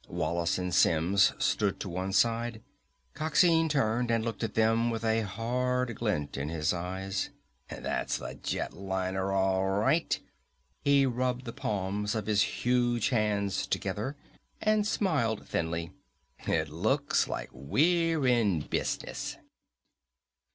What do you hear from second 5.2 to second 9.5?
hard glint in his eyes. "That's the jet liner,